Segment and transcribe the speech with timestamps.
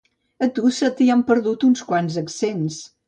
[0.45, 2.81] A tu se t'hi han perdut uns quants accents